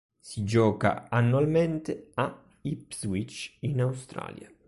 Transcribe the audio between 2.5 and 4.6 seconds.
Ipswich in Australia.